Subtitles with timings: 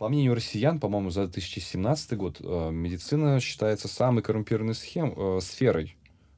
[0.00, 5.94] По мнению россиян, по-моему, за 2017 год э, медицина считается самой коррумпированной схем, э, сферой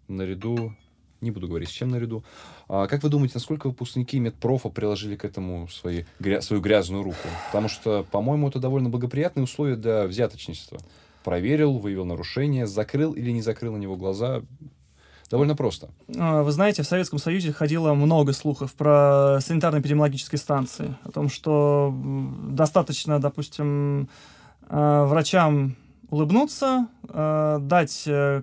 [0.08, 0.74] наряду
[1.20, 2.24] не буду говорить, с чем наряду.
[2.66, 7.28] А как вы думаете, насколько выпускники медпрофа приложили к этому свои, гря, свою грязную руку?
[7.52, 10.80] Потому что, по-моему, это довольно благоприятные условия для взяточничества.
[11.22, 14.42] Проверил, выявил нарушение, закрыл или не закрыл на него глаза.
[15.32, 15.88] Довольно просто.
[16.18, 20.94] А, вы знаете, в Советском Союзе ходило много слухов про санитарно-эпидемиологические станции.
[21.04, 21.90] О том, что
[22.50, 24.10] достаточно, допустим,
[24.68, 25.74] а, врачам
[26.10, 28.42] улыбнуться, а, дать э,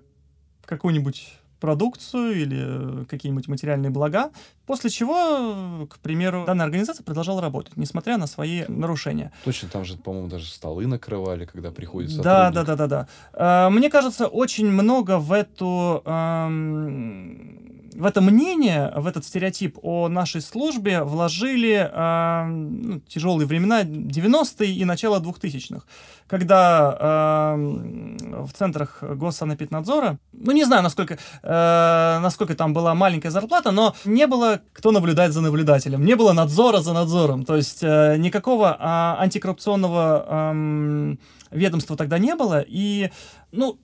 [0.66, 4.32] какую-нибудь продукцию или э, какие-нибудь материальные блага,
[4.66, 9.32] после чего, к примеру, данная организация продолжала работать, несмотря на свои нарушения.
[9.46, 12.34] Точно, там же, по-моему, даже столы накрывали, когда приходит сотрудник.
[12.34, 13.08] Да, да, да, да, да.
[13.34, 17.69] А, мне кажется, очень много в эту эм,
[18.00, 24.86] в это мнение, в этот стереотип о нашей службе вложили э, тяжелые времена 90-е и
[24.86, 25.86] начало 2000-х,
[26.28, 27.56] когда э,
[28.46, 34.28] в центрах Госсанэпиднадзора, ну не знаю, насколько, э, насколько там была маленькая зарплата, но не
[34.28, 39.22] было кто наблюдать за наблюдателем, не было надзора за надзором, то есть э, никакого э,
[39.24, 41.16] антикоррупционного э,
[41.52, 43.12] ведомства тогда не было, и
[43.52, 43.78] ну,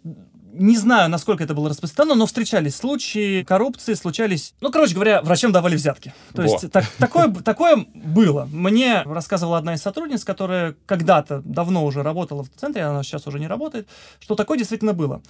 [0.58, 4.53] не знаю, насколько это было распространено, но встречались случаи коррупции, случались...
[4.62, 6.14] Ну, короче говоря, врачам давали взятки.
[6.34, 6.47] То Во.
[6.47, 8.47] есть так, такое, такое было.
[8.52, 13.39] Мне рассказывала одна из сотрудниц, которая когда-то давно уже работала в центре, она сейчас уже
[13.39, 13.88] не работает,
[14.20, 15.22] что такое действительно было.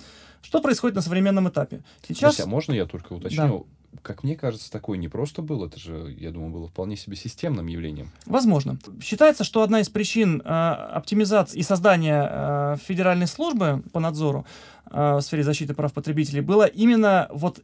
[0.41, 1.83] Что происходит на современном этапе?
[2.07, 2.35] Сейчас...
[2.35, 3.47] Подожди, а можно я только уточню?
[3.47, 7.15] Да как мне кажется, такое не просто было, это же, я думаю, было вполне себе
[7.15, 8.11] системным явлением.
[8.25, 8.77] Возможно.
[9.01, 14.45] Считается, что одна из причин э, оптимизации и создания э, федеральной службы по надзору
[14.91, 17.61] Э, в сфере защиты прав потребителей было именно вот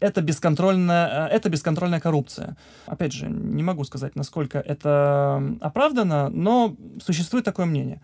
[0.00, 2.56] это бесконтрольная, э, это бесконтрольная коррупция.
[2.86, 8.00] Опять же, не могу сказать, насколько это оправдано, но существует такое мнение.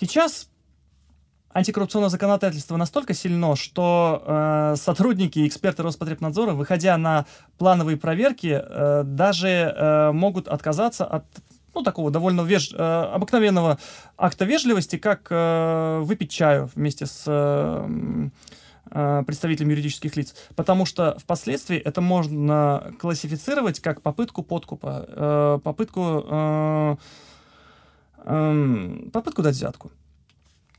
[0.00, 0.48] Сейчас
[1.56, 7.24] антикоррупционное законодательство настолько сильно, что э, сотрудники и эксперты Роспотребнадзора, выходя на
[7.56, 11.24] плановые проверки, э, даже э, могут отказаться от
[11.74, 12.74] ну, такого довольно веж...
[12.74, 13.78] э, обыкновенного
[14.18, 18.28] акта вежливости, как э, выпить чаю вместе с э,
[18.90, 26.22] э, представителями юридических лиц, потому что впоследствии это можно классифицировать как попытку подкупа, э, попытку,
[26.28, 26.96] э,
[28.26, 29.90] э, попытку дать взятку.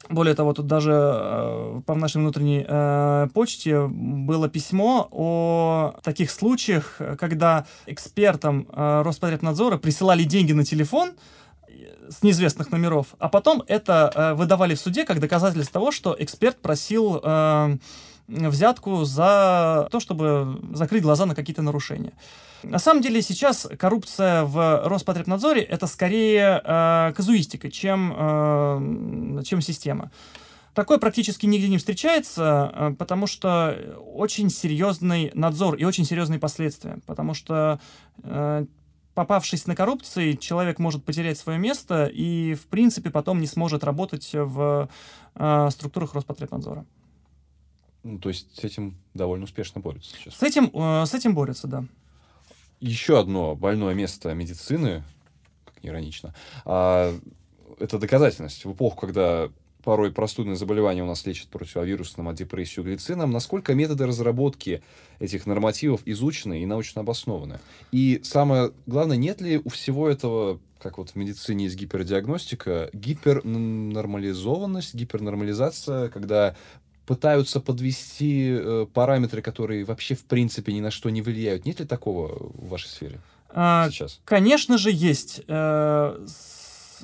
[0.09, 7.02] Более того, тут даже э, по нашей внутренней э, почте было письмо о таких случаях,
[7.19, 11.12] когда экспертам э, Роспотребнадзора присылали деньги на телефон
[11.68, 16.16] э, с неизвестных номеров, а потом это э, выдавали в суде как доказательство того, что
[16.18, 17.78] эксперт просил э,
[18.28, 22.14] взятку за то, чтобы закрыть глаза на какие-то нарушения.
[22.63, 30.12] На самом деле сейчас коррупция в Роспотребнадзоре это скорее э, казуистика, чем, э, чем система.
[30.73, 37.00] Такое практически нигде не встречается, э, потому что очень серьезный надзор и очень серьезные последствия.
[37.06, 37.79] Потому что
[38.23, 38.66] э,
[39.13, 44.29] попавшись на коррупции, человек может потерять свое место и, в принципе, потом не сможет работать
[44.34, 44.90] в
[45.35, 46.85] э, структурах Роспотребнадзора.
[48.03, 50.35] Ну, то есть с этим довольно успешно борются сейчас.
[50.35, 51.85] С этим, э, с этим борются, да
[52.80, 55.04] еще одно больное место медицины,
[55.66, 56.34] как иронично,
[56.66, 57.14] а,
[57.80, 58.66] это доказательность.
[58.66, 59.50] В эпоху, когда
[59.88, 64.84] порой простудные заболевания у нас лечат противовирусным, а депрессию глицином, насколько методы разработки
[65.20, 67.60] этих нормативов изучены и научно обоснованы.
[67.94, 74.94] И самое главное, нет ли у всего этого, как вот в медицине есть гипердиагностика, гипернормализованность,
[74.94, 76.58] гипернормализация, когда
[77.08, 81.66] пытаются подвести э, параметры, которые вообще в принципе ни на что не влияют.
[81.66, 83.20] Нет ли такого в вашей сфере
[83.50, 84.20] а, сейчас?
[84.26, 85.42] Конечно же есть.
[85.48, 86.26] Э,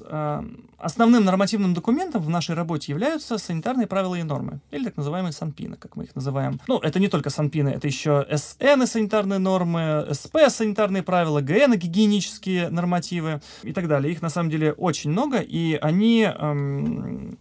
[0.01, 0.43] э,
[0.77, 5.77] основным нормативным документом в нашей работе являются санитарные правила и нормы, или так называемые санпины,
[5.77, 6.59] как мы их называем.
[6.67, 12.69] Ну, это не только санпины, это еще СН санитарные нормы, СП санитарные правила, ГН гигиенические
[12.69, 14.11] нормативы и так далее.
[14.11, 16.23] Их на самом деле очень много, и они...
[16.23, 17.37] Эм,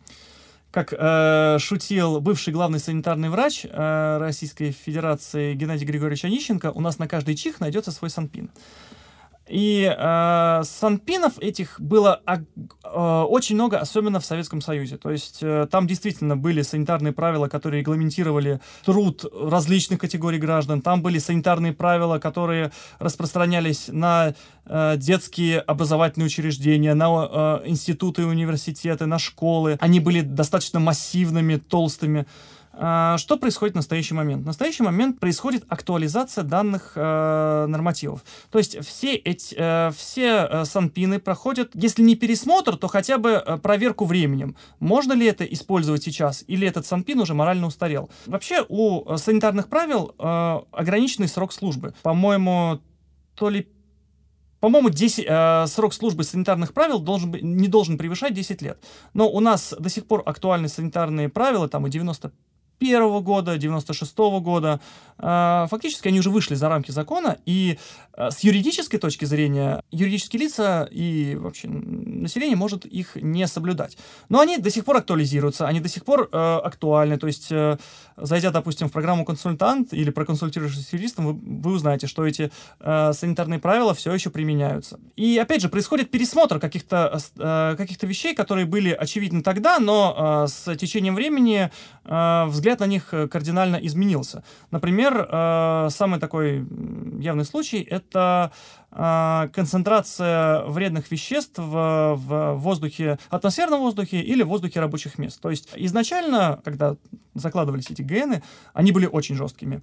[0.72, 6.98] как э, шутил бывший главный санитарный врач э, Российской Федерации Геннадий Григорьевич Онищенко, у нас
[6.98, 8.50] на каждый чих найдется свой санпин.
[9.52, 12.38] И э, санпинов этих было э,
[13.28, 14.96] очень много, особенно в Советском Союзе.
[14.96, 20.81] То есть э, там действительно были санитарные правила, которые регламентировали труд различных категорий граждан.
[20.81, 24.32] Там были санитарные правила, которые распространялись на
[24.64, 29.76] э, детские образовательные учреждения, на э, институты и университеты, на школы.
[29.82, 32.25] Они были достаточно массивными, толстыми.
[32.74, 34.42] А, что происходит в настоящий момент?
[34.42, 38.24] В настоящий момент происходит актуализация данных э, нормативов.
[38.50, 43.30] То есть все эти э, все э, санпины проходят, если не пересмотр, то хотя бы
[43.30, 44.56] э, проверку временем.
[44.80, 48.10] Можно ли это использовать сейчас, или этот санпин уже морально устарел?
[48.26, 51.94] Вообще у э, санитарных правил э, ограниченный срок службы.
[52.02, 52.80] По-моему,
[53.34, 53.68] то ли
[54.60, 58.82] по-моему, 10, э, срок службы санитарных правил должен, не должен превышать 10 лет.
[59.12, 62.32] Но у нас до сих пор актуальны санитарные правила, там и 90
[62.82, 64.81] 91 года, 96 -го года.
[65.19, 67.79] А, фактически они уже вышли за рамки закона, и
[68.12, 73.96] а, с юридической точки зрения юридические лица и вообще население может их не соблюдать.
[74.29, 77.19] Но они до сих пор актуализируются, они до сих пор э, актуальны.
[77.19, 77.76] То есть, э,
[78.17, 82.50] зайдя, допустим, в программу «Консультант» или проконсультируешься с юристом, вы, вы узнаете, что эти
[82.81, 84.99] э, санитарные правила все еще применяются.
[85.17, 90.49] И, опять же, происходит пересмотр каких-то э, каких вещей, которые были очевидны тогда, но э,
[90.49, 91.70] с течением времени
[92.05, 94.42] э, взгляд на них э, кардинально изменился.
[94.70, 96.66] Например, э, самый такой
[97.20, 98.52] явный случай— это
[98.90, 105.40] э, концентрация вредных веществ в, воздухе, атмосферном воздухе или в воздухе рабочих мест.
[105.40, 106.96] То есть изначально, когда
[107.34, 108.42] закладывались эти гены,
[108.75, 109.82] они были очень жесткими.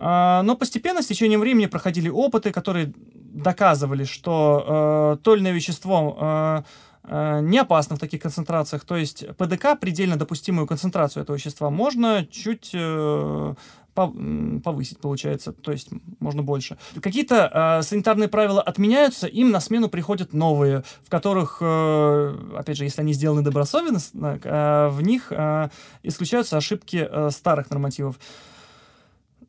[0.00, 6.64] Но постепенно, с течением времени, проходили опыты, которые доказывали, что то или иное вещество Э,
[7.06, 8.84] не опасно в таких концентрациях.
[8.84, 13.54] То есть ПДК, предельно допустимую концентрацию этого вещества, можно чуть э,
[13.94, 16.76] повысить, получается, то есть можно больше.
[17.00, 22.84] Какие-то э, санитарные правила отменяются, им на смену приходят новые, в которых, э, опять же,
[22.84, 25.68] если они сделаны добросовестно, э, в них э,
[26.02, 28.18] исключаются ошибки э, старых нормативов.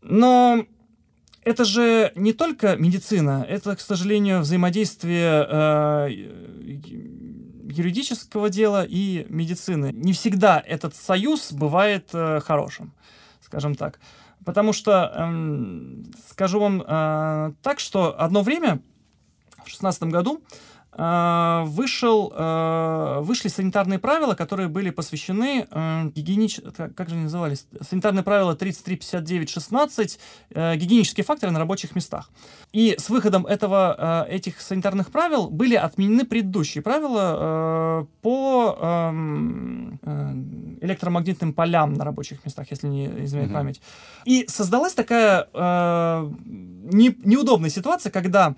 [0.02, 0.64] Но
[1.44, 6.10] это же не только медицина, это, к сожалению, взаимодействие э,
[7.70, 9.92] юридического дела и медицины.
[9.94, 12.94] Не всегда этот союз бывает э, хорошим,
[13.42, 14.00] скажем так.
[14.46, 18.80] Потому что, э, скажу вам э, так, что одно время,
[19.52, 20.44] в 2016 году,
[20.98, 26.62] вышел, э, вышли санитарные правила, которые были посвящены э, гигиенич...
[26.96, 27.68] как же они назывались?
[27.82, 30.20] Санитарные правила 3359-16,
[30.52, 32.30] э, гигиенические факторы на рабочих местах.
[32.72, 40.00] И с выходом этого, э, этих санитарных правил были отменены предыдущие правила э, по эм,
[40.02, 43.54] э, электромагнитным полям на рабочих местах, если не изменяет mm-hmm.
[43.54, 43.82] память.
[44.26, 48.56] И создалась такая не, неудобная ситуация, когда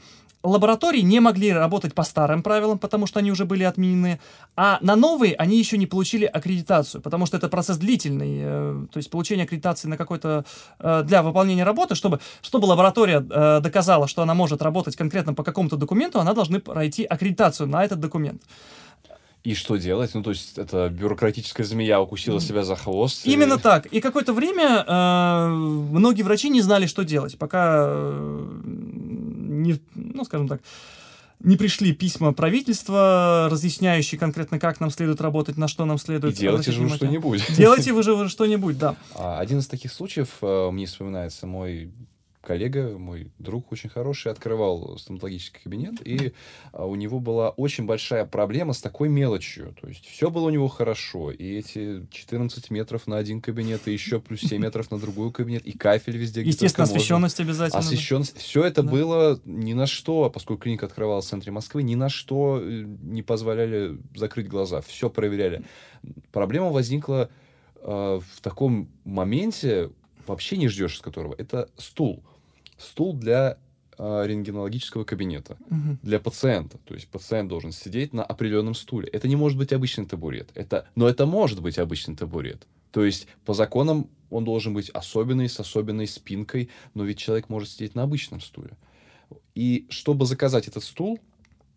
[0.50, 4.20] лаборатории не могли работать по старым правилам, потому что они уже были отменены,
[4.56, 8.98] а на новые они еще не получили аккредитацию, потому что это процесс длительный, э, то
[8.98, 10.46] есть получение аккредитации на какой-то
[10.80, 15.44] э, для выполнения работы, чтобы чтобы лаборатория э, доказала, что она может работать конкретно по
[15.44, 18.42] какому-то документу, она должна пройти аккредитацию на этот документ.
[19.48, 20.14] И что делать?
[20.14, 23.26] Ну, то есть, это бюрократическая змея укусила себя за хвост.
[23.26, 23.58] Именно и...
[23.58, 23.86] так.
[23.86, 30.50] И какое-то время э, многие врачи не знали, что делать, пока э, не, ну, скажем
[30.50, 30.60] так,
[31.40, 36.36] не пришли письма правительства, разъясняющие конкретно, как нам следует работать, на что нам следует.
[36.36, 37.56] И делайте же вы что-нибудь.
[37.56, 38.98] Делайте вы же что-нибудь, да.
[39.16, 41.90] А, один из таких случаев, э, мне вспоминается мой
[42.48, 46.32] коллега, мой друг очень хороший, открывал стоматологический кабинет, и
[46.72, 49.76] а, у него была очень большая проблема с такой мелочью.
[49.82, 53.92] То есть все было у него хорошо, и эти 14 метров на один кабинет, и
[53.92, 56.42] еще плюс 7 метров на другой кабинет, и кафель везде.
[56.42, 57.80] Естественно, освещенность обязательно.
[57.80, 58.38] Освещенность.
[58.38, 58.90] Все это да.
[58.90, 63.24] было ни на что, поскольку клиника открывалась в центре Москвы, ни на что э, не
[63.24, 64.80] позволяли закрыть глаза.
[64.80, 65.64] Все проверяли.
[66.32, 67.30] Проблема возникла
[67.82, 69.90] э, в таком моменте,
[70.26, 71.36] вообще не ждешь с которого.
[71.38, 72.24] Это стул
[72.78, 73.58] стул для
[73.98, 75.98] э, рентгенологического кабинета угу.
[76.02, 76.78] для пациента.
[76.86, 79.10] То есть пациент должен сидеть на определенном стуле.
[79.10, 80.50] Это не может быть обычный табурет.
[80.56, 82.68] Это, но это может быть обычный табурет.
[82.92, 87.70] То есть по законам он должен быть особенный, с особенной спинкой, но ведь человек может
[87.70, 88.72] сидеть на обычном стуле.
[89.56, 91.20] И чтобы заказать этот стул,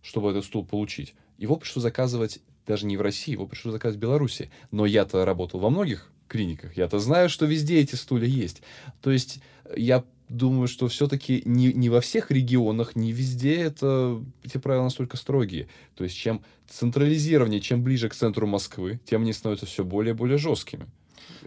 [0.03, 4.03] чтобы этот стул получить, его пришлось заказывать даже не в России, его пришлось заказывать в
[4.03, 4.51] Беларуси.
[4.71, 8.63] Но я-то работал во многих клиниках, я-то знаю, что везде эти стулья есть.
[9.01, 9.41] То есть
[9.77, 15.17] я думаю, что все-таки не, не во всех регионах, не везде это, эти правила настолько
[15.17, 15.69] строгие.
[15.97, 20.17] То есть, чем централизированнее, чем ближе к центру Москвы, тем они становятся все более и
[20.17, 20.87] более жесткими.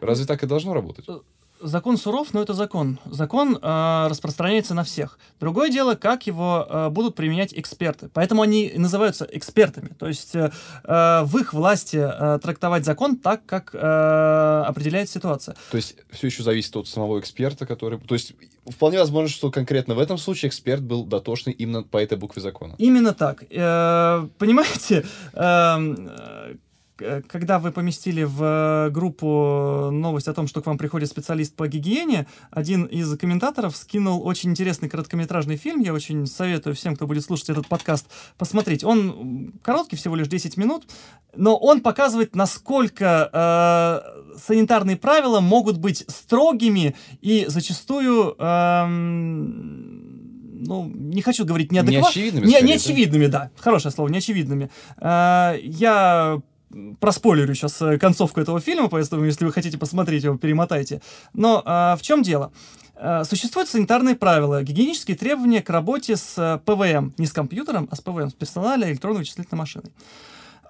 [0.02, 1.06] Разве так и должно работать?
[1.64, 3.00] Закон суров, но это закон.
[3.06, 5.18] Закон э, распространяется на всех.
[5.40, 8.10] Другое дело, как его э, будут применять эксперты.
[8.14, 9.90] Поэтому они называются экспертами.
[9.98, 10.52] То есть э,
[10.84, 15.56] э в их власти э, трактовать закон так, как э, определяет ситуация.
[15.72, 18.00] То есть все еще зависит от самого эксперта, который...
[18.00, 18.34] То есть
[18.68, 22.76] вполне возможно, что конкретно в этом случае эксперт был дотошный именно по этой букве закона.
[22.78, 23.44] Именно так.
[23.50, 26.56] Э, понимаете, э,
[27.28, 32.28] когда вы поместили в группу новость о том, что к вам приходит специалист по гигиене,
[32.52, 35.82] один из комментаторов скинул очень интересный короткометражный фильм.
[35.82, 38.08] Я очень советую всем, кто будет слушать этот подкаст,
[38.38, 38.84] посмотреть.
[38.84, 40.86] Он короткий, всего лишь 10 минут,
[41.36, 50.04] но он показывает, насколько э, санитарные правила могут быть строгими и зачастую, эм,
[50.66, 52.26] ну, не хочу говорить неадекватными.
[52.26, 53.52] Неочевидными, Не, неочевидными, да.
[53.58, 54.70] Хорошее слово, неочевидными.
[54.98, 56.42] Э, Я
[57.00, 61.02] проспойлерю сейчас концовку этого фильма, поэтому, если вы хотите посмотреть его, перемотайте.
[61.34, 62.52] Но э, в чем дело?
[62.96, 67.14] Э, Существуют санитарные правила, гигиенические требования к работе с э, ПЭВМ.
[67.18, 69.92] Не с компьютером, а с ПЭВМ, с персональной электронной вычислительной машиной.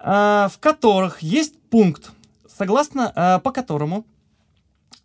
[0.00, 2.10] э, В которых есть пункт,
[2.48, 4.13] согласно э, по которому э,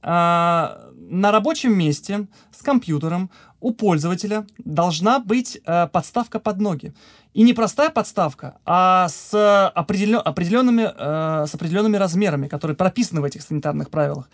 [0.02, 2.28] на рабочем месте
[2.58, 3.30] с компьютером
[3.62, 6.94] у пользователя должна быть э, подставка под ноги.
[7.34, 9.34] И не простая подставка, а с,
[9.76, 14.30] определен- определенными, э, с определенными размерами, которые прописаны в этих санитарных правилах.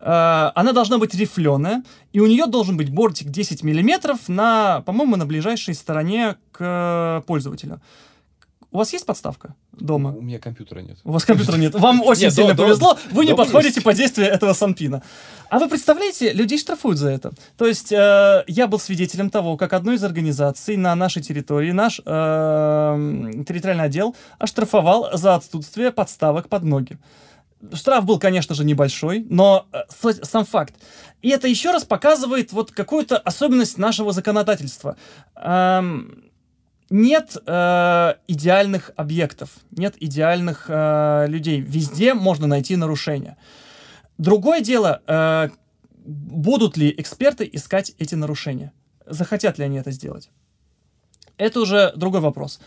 [0.00, 5.16] Э, она должна быть рифленая, и у нее должен быть бортик 10 миллиметров на, по-моему,
[5.16, 7.80] на ближайшей стороне к пользователю.
[8.74, 10.10] У вас есть подставка дома?
[10.10, 10.98] У меня компьютера нет.
[11.04, 11.74] У вас компьютера нет.
[11.76, 12.98] Вам очень Нет, сильно дома- повезло.
[13.12, 13.84] Вы не подходите есть.
[13.84, 15.00] по действию этого санпина.
[15.48, 17.30] А вы представляете, людей штрафуют за это.
[17.56, 22.00] То есть э, я был свидетелем того, как одной из организаций на нашей территории, наш
[22.00, 22.02] э,
[23.46, 26.98] территориальный отдел оштрафовал за отсутствие подставок под ноги.
[27.74, 29.82] Штраф был, конечно же, небольшой, но э,
[30.24, 30.74] сам факт.
[31.22, 34.96] И это еще раз показывает вот какую-то особенность нашего законодательства.
[35.36, 36.24] Эм,
[36.90, 41.60] нет э, идеальных объектов, нет идеальных э, людей.
[41.60, 43.36] Везде можно найти нарушения.
[44.18, 45.48] Другое дело, э,
[46.04, 48.72] будут ли эксперты искать эти нарушения?
[49.06, 50.30] Захотят ли они это сделать?
[51.36, 52.60] Это уже другой вопрос.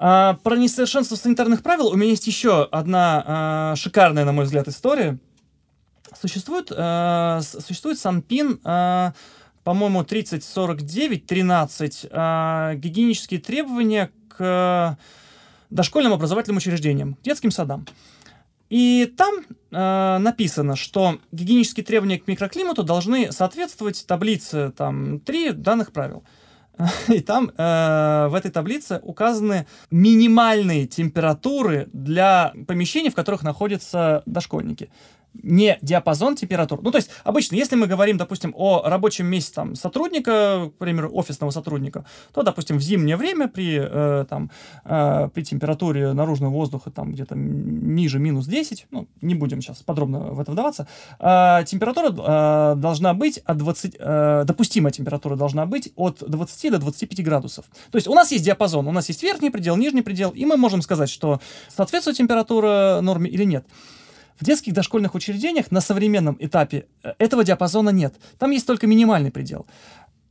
[0.00, 4.68] А, про несовершенство санитарных правил у меня есть еще одна а, шикарная, на мой взгляд,
[4.68, 5.18] история.
[6.20, 9.12] Существует, с- существует Санпин, э,
[9.68, 14.96] по-моему, 3049-13, э, гигиенические требования к
[15.68, 17.84] дошкольным образовательным учреждениям, к детским садам.
[18.70, 25.92] И там э, написано, что гигиенические требования к микроклимату должны соответствовать таблице там, 3 данных
[25.92, 26.24] правил.
[27.08, 34.88] И там э, в этой таблице указаны минимальные температуры для помещений, в которых находятся дошкольники.
[35.42, 36.80] Не диапазон температур.
[36.82, 41.10] Ну, то есть, обычно, если мы говорим, допустим, о рабочем месте там, сотрудника, к примеру,
[41.12, 44.50] офисного сотрудника, то, допустим, в зимнее время при, э, там,
[44.84, 50.18] э, при температуре наружного воздуха там где-то ниже минус 10, ну, не будем сейчас подробно
[50.18, 50.86] в это вдаваться,
[51.18, 56.78] э, температура э, должна быть от 20, э, допустимая температура должна быть от 20 до
[56.78, 57.64] 25 градусов.
[57.90, 60.56] То есть у нас есть диапазон, у нас есть верхний предел, нижний предел, и мы
[60.56, 63.64] можем сказать, что соответствует температура норме или нет.
[64.38, 68.14] В детских дошкольных учреждениях на современном этапе э, этого диапазона нет.
[68.38, 69.66] Там есть только минимальный предел.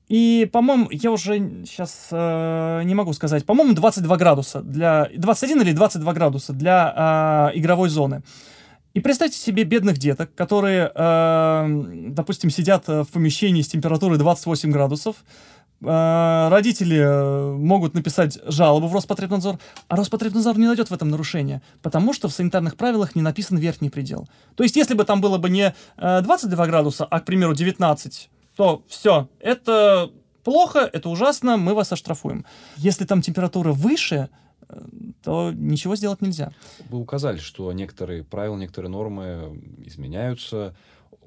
[0.08, 5.10] И, по-моему, я уже сейчас не могу сказать, по-моему, 22 градуса для...
[5.14, 8.24] 21 или 22 градуса для э, игровой зоны.
[8.94, 14.72] И представьте себе бедных деток, которые, э, допустим, сидят э, в помещении с температурой 28
[14.72, 21.10] градусов, Э, родители э, могут написать жалобу в Роспотребнадзор, а Роспотребнадзор не найдет в этом
[21.10, 24.28] нарушения, потому что в санитарных правилах не написан верхний предел.
[24.56, 28.30] То есть, если бы там было бы не э, 22 градуса, а, к примеру, 19,
[28.56, 30.12] то все, это
[30.44, 32.46] плохо, это ужасно, мы вас оштрафуем.
[32.78, 34.30] Если там температура выше,
[34.68, 34.80] э,
[35.24, 36.52] то ничего сделать нельзя.
[36.90, 40.76] Вы указали, что некоторые правила, некоторые нормы изменяются,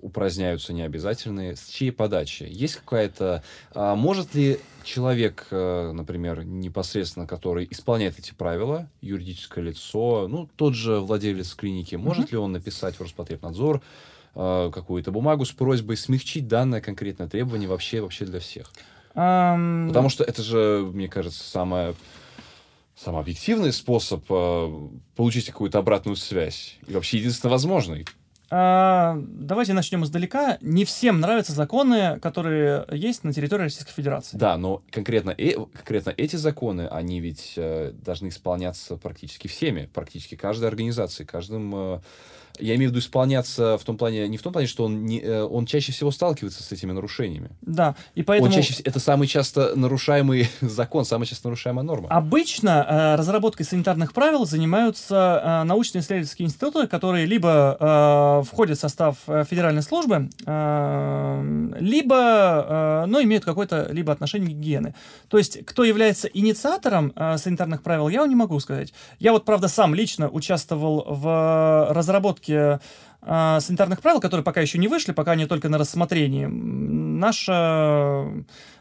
[0.00, 1.56] упраздняются необязательные.
[1.56, 2.46] С чьей подачи?
[2.48, 3.42] Есть какая-то...
[3.72, 10.74] а, может ли человек, э, например, непосредственно, который исполняет эти правила, юридическое лицо, ну, тот
[10.74, 13.82] же владелец клиники, может ли он написать в Роспотребнадзор
[14.34, 18.72] э, какую-то бумагу с просьбой смягчить данное конкретное требование вообще, вообще для всех?
[19.14, 21.94] Ам, Потому что это же, мне кажется, самое
[22.96, 26.76] самый объективный способ э, получить какую-то обратную связь.
[26.86, 28.06] И вообще единственно возможный.
[28.52, 30.58] А, давайте начнем издалека.
[30.60, 34.36] Не всем нравятся законы, которые есть на территории Российской Федерации.
[34.36, 40.34] Да, но конкретно, э- конкретно эти законы, они ведь э, должны исполняться практически всеми, практически
[40.34, 42.00] каждой организацией, каждым э,
[42.60, 45.20] Я имею в виду исполняться в том плане, не в том плане, что он, не,
[45.20, 47.50] э, он чаще всего сталкивается с этими нарушениями.
[47.62, 48.50] Да, и поэтому...
[48.50, 52.08] Он чаще, это самый часто нарушаемый закон, самая часто нарушаемая норма.
[52.08, 59.16] Обычно э, разработкой санитарных правил занимаются э, научно-исследовательские институты, которые либо э, входят в состав
[59.26, 64.94] э, федеральной службы, э, либо, э, ну, имеют какое-то либо отношение к гигиене.
[65.28, 68.92] То есть, кто является инициатором э, санитарных правил, я не могу сказать.
[69.18, 72.78] Я вот, правда, сам лично участвовал в разработке э,
[73.60, 76.46] санитарных правил, которые пока еще не вышли, пока они только на рассмотрении.
[76.46, 78.26] Наша,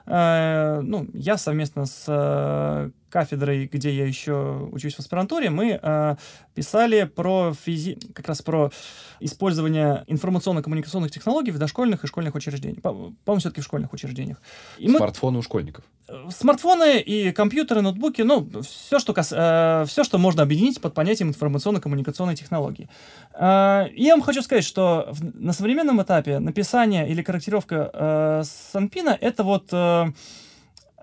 [0.05, 6.15] э, ну, я совместно с э, кафедрой, где я еще учусь в аспирантуре, мы э,
[6.53, 7.97] писали про физи...
[8.13, 8.71] как раз про
[9.19, 12.81] использование информационно-коммуникационных технологий в дошкольных и школьных учреждениях.
[12.81, 14.41] По-моему, все-таки в школьных учреждениях.
[14.77, 15.39] И Смартфоны мы...
[15.39, 15.83] у школьников.
[16.07, 19.33] Э, смартфоны и компьютеры, ноутбуки, ну, все, что, кас...
[19.35, 22.89] э, все, что можно объединить под понятием информационно-коммуникационной технологии.
[23.33, 25.23] Э, я вам хочу сказать, что в...
[25.39, 29.69] на современном этапе написание или корректировка э, Санпина— это вот...
[29.71, 30.11] Э,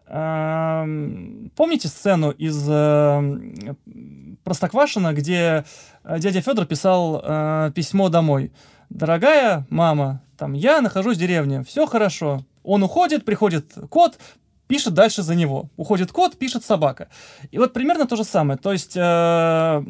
[0.09, 3.41] Помните сцену из э,
[4.45, 5.65] Простоквашина, где
[6.05, 8.53] э, дядя Федор писал э, письмо домой?
[8.89, 12.45] Дорогая мама, там я нахожусь в деревне, все хорошо.
[12.63, 14.17] Он уходит, приходит кот,
[14.67, 15.69] пишет дальше за него.
[15.77, 17.09] Уходит кот, пишет собака.
[17.51, 18.59] И вот примерно то же самое.
[18.59, 19.85] То есть э,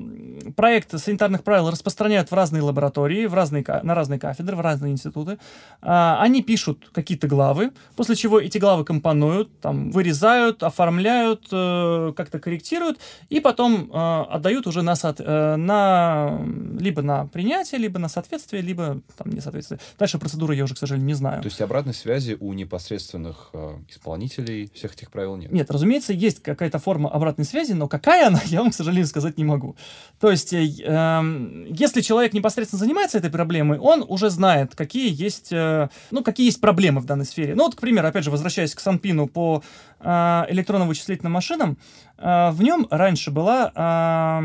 [0.56, 5.38] проект санитарных правил распространяют в разные лаборатории, в разные, на разные кафедры, в разные институты.
[5.82, 12.38] Э, они пишут какие-то главы, после чего эти главы компонуют, там, вырезают, оформляют, э, как-то
[12.38, 16.40] корректируют, и потом э, отдают уже на, э, на
[16.78, 19.80] либо на принятие, либо на соответствие, либо там несоответствие.
[19.98, 21.42] Дальше процедуры я уже, к сожалению, не знаю.
[21.42, 25.52] То есть обратной связи у непосредственных э, исполнителей всех этих правил нет.
[25.52, 29.38] Нет, разумеется, есть какая-то форма обратной связи, но какая она, я вам, к сожалению, сказать
[29.38, 29.76] не могу.
[30.20, 35.52] То есть, э, э, если человек непосредственно занимается этой проблемой, он уже знает, какие есть,
[35.52, 37.54] э, ну, какие есть проблемы в данной сфере.
[37.54, 39.62] Ну, вот, к примеру, опять же, возвращаясь к Санпину по
[40.00, 41.78] э, электронным вычислительным машинам,
[42.18, 44.40] э, в нем раньше была, э,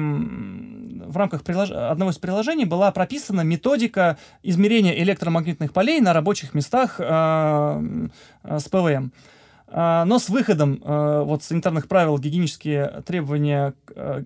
[1.07, 1.71] в рамках прилож...
[1.71, 8.07] одного из приложений была прописана методика измерения электромагнитных полей на рабочих местах э,
[8.43, 9.11] э, с ПВМ.
[9.73, 14.23] А, но с выходом а, вот санитарных правил гигиенические требования э,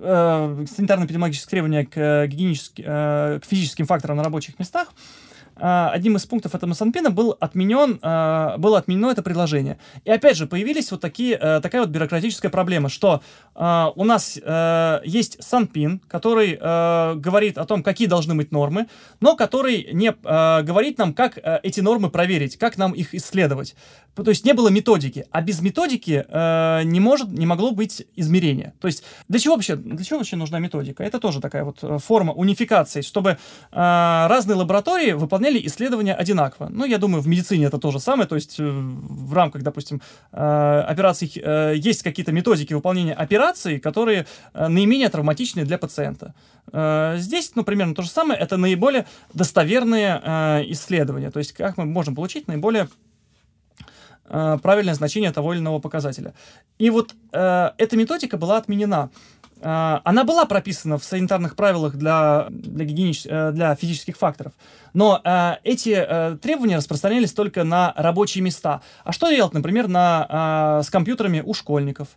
[0.00, 4.88] э, санитарно-эпидемиологические требования к, гигиеническим, э, физическим факторам на рабочих местах,
[5.60, 9.78] одним из пунктов этого Санпина был отменен, а, было отменено это предложение.
[10.04, 13.22] И опять же, появились вот такие, э, такая вот бюрократическая проблема, что
[13.54, 18.86] а, у нас э, есть Санпин, который э, говорит о том, какие должны быть нормы,
[19.20, 23.74] но который не говорит нам, как эти нормы проверить, как нам их исследовать.
[24.14, 26.24] То есть не было методики, а без методики
[26.84, 28.74] не, может, не могло быть измерения.
[28.80, 31.04] То есть для чего вообще, для чего вообще нужна методика?
[31.04, 33.38] Это тоже такая вот форма унификации, чтобы
[33.70, 36.68] разные лаборатории выполняли выполняли исследования одинаково.
[36.70, 40.00] Ну, я думаю, в медицине это то же самое, то есть э, в рамках, допустим,
[40.32, 46.34] э, операций э, есть какие-то методики выполнения операций, которые наименее травматичные для пациента.
[47.16, 52.14] Здесь, ну, примерно то же самое, это наиболее достоверные исследования, то есть как мы можем
[52.14, 52.88] получить наиболее
[54.62, 56.34] правильное значение того или иного показателя.
[56.78, 59.08] И вот эта методика была отменена.
[59.60, 63.26] А, она была прописана в санитарных правилах для, для, гигиенич...
[63.26, 64.52] Э, для физических факторов,
[64.92, 68.82] но э, эти э, требования распространялись только на рабочие места.
[69.04, 72.08] А что делать, например, на, э, с компьютерами у школьников?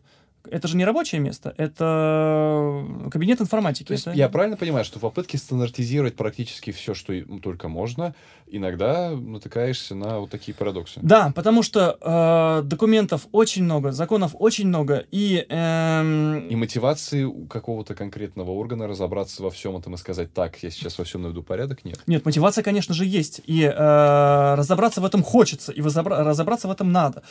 [0.51, 3.87] Это же не рабочее место, это кабинет информатики.
[3.87, 4.15] То есть это...
[4.15, 8.13] я правильно понимаю, что в попытке стандартизировать практически все, что только можно,
[8.47, 10.99] иногда натыкаешься на вот такие парадоксы?
[11.01, 15.45] Да, потому что э, документов очень много, законов очень много, и...
[15.49, 16.47] Э...
[16.49, 20.97] И мотивации у какого-то конкретного органа разобраться во всем этом и сказать, так, я сейчас
[20.97, 21.99] во всем наведу порядок, нет?
[22.07, 26.91] Нет, мотивация, конечно же, есть, и э, разобраться в этом хочется, и разобраться в этом
[26.91, 27.23] надо.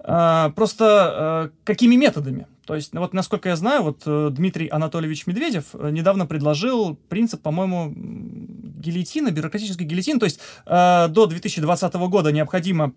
[0.00, 2.46] А, просто э, какими методами?
[2.66, 7.42] То есть, вот насколько я знаю, вот э, Дмитрий Анатольевич Медведев э, недавно предложил принцип,
[7.42, 10.20] по-моему, гильотина, бюрократической гильотины.
[10.20, 12.92] То есть до 2020 года необходимо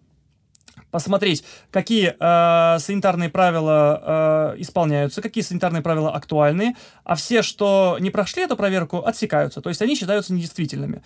[0.91, 8.11] посмотреть, какие э, санитарные правила э, исполняются, какие санитарные правила актуальны, а все, что не
[8.11, 9.61] прошли эту проверку, отсекаются.
[9.61, 11.01] То есть они считаются недействительными.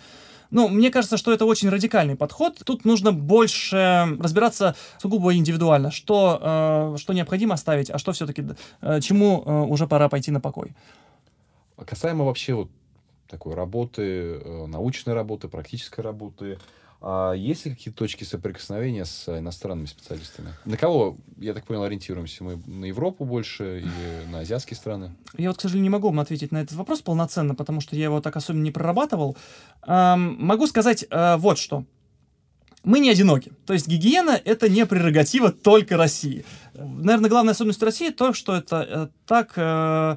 [0.50, 2.60] Ну, мне кажется, что это очень радикальный подход.
[2.64, 8.44] Тут нужно больше разбираться сугубо индивидуально, что, э, что необходимо оставить, а что все-таки,
[8.80, 10.74] э, чему э, уже пора пойти на покой.
[11.76, 12.70] А касаемо вообще вот
[13.28, 16.58] такой работы, э, научной работы, практической работы,
[17.00, 20.54] А есть ли какие-то точки соприкосновения с иностранными специалистами?
[20.64, 22.42] На кого, я так понял, ориентируемся?
[22.42, 25.14] Мы на Европу больше или на азиатские страны?
[25.36, 28.04] Я вот, к сожалению, не могу вам ответить на этот вопрос полноценно, потому что я
[28.04, 29.36] его так особенно не прорабатывал.
[29.86, 31.84] Эм, могу сказать э, вот что.
[32.82, 33.52] Мы не одиноки.
[33.66, 36.44] То есть гигиена— это не прерогатива только России.
[36.74, 39.52] Наверное, главная особенность России то, что это э, так...
[39.56, 40.16] Э,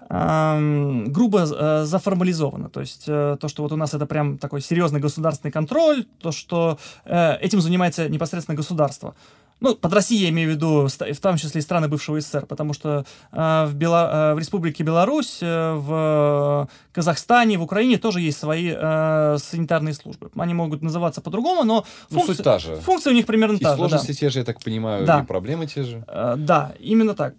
[0.00, 2.68] грубо э, заформализовано.
[2.70, 6.32] То есть э, то, что вот у нас это прям такой серьезный государственный контроль, то,
[6.32, 9.14] что э, этим занимается непосредственно государство.
[9.60, 12.72] Ну, под Россией я имею в виду, в том числе и страны бывшего СССР, потому
[12.72, 18.38] что э, в, Бело, э, в Республике Беларусь, э, в Казахстане, в Украине тоже есть
[18.38, 20.30] свои э, санитарные службы.
[20.36, 22.76] Они могут называться по-другому, но ну, функция, та же.
[22.76, 23.76] функция у них примерно и та же.
[23.76, 24.14] сложности да.
[24.14, 25.20] те же, я так понимаю, да.
[25.20, 26.04] и проблемы те же.
[26.06, 27.34] Э, да, именно так.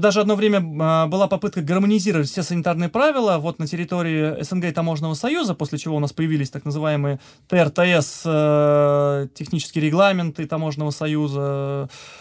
[0.00, 4.72] Даже одно время э, была попытка гармонизировать все санитарные правила вот на территории СНГ и
[4.72, 11.61] Таможенного союза, после чего у нас появились так называемые ТРТС, э, технические регламенты Таможенного союза,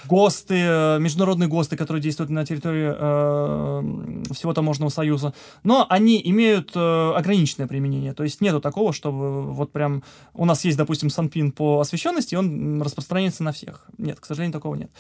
[0.06, 6.72] ГОСТы, э, международные ГОСТы, которые действуют на территории э, всего таможенного союза, но они имеют
[6.76, 11.52] э, ограниченное применение, то есть нету такого, чтобы вот прям у нас есть, допустим, санпин
[11.52, 13.86] по освещенности, он распространяется на всех.
[13.98, 14.92] Нет, к сожалению, такого нет.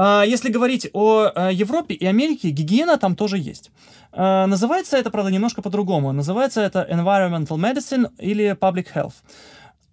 [0.00, 3.72] А если говорить о э, Европе и Америке, гигиена там тоже есть.
[4.12, 6.12] Э, называется это, правда, немножко по-другому.
[6.12, 9.14] Называется это environmental medicine или public health.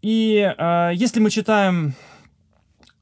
[0.04, 2.15] И э, если мы читаем а,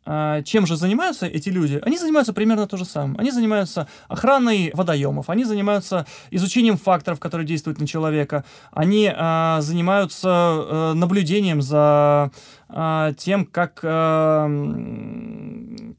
[0.06, 1.80] чем же занимаются эти люди?
[1.82, 3.20] Они занимаются примерно то же самое.
[3.20, 10.30] Они занимаются охраной водоемов, они занимаются изучением факторов, которые действуют на человека, они а, занимаются
[10.30, 12.32] а, наблюдением за
[12.70, 14.50] а, тем, как, а,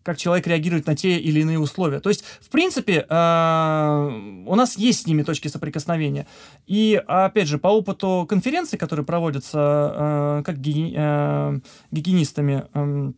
[0.02, 2.00] как человек реагирует на те или иные условия.
[2.00, 4.08] То есть, в принципе, а,
[4.46, 6.26] у нас есть с ними точки соприкосновения.
[6.66, 11.58] И, опять же, по опыту конференций, которые проводятся а, как ги, а,
[11.90, 13.12] гигиенистами, а,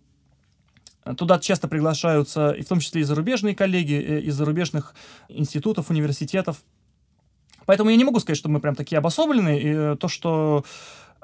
[1.14, 4.94] Туда часто приглашаются, и в том числе и зарубежные коллеги э, из зарубежных
[5.28, 6.62] институтов, университетов.
[7.66, 10.64] Поэтому я не могу сказать, что мы прям такие обособленные, и э, то, что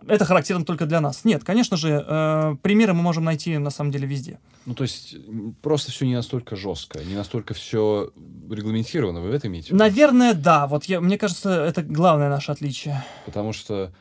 [0.07, 1.25] это характерно только для нас.
[1.25, 4.39] Нет, конечно же, э, примеры мы можем найти на самом деле везде.
[4.67, 5.17] Ну, то есть
[5.61, 8.13] просто все не настолько жестко, не настолько все
[8.51, 9.75] регламентировано, вы в этом имеете?
[9.75, 10.67] Наверное, да.
[10.67, 13.05] Вот я, мне кажется, это главное наше отличие.
[13.27, 13.93] Потому что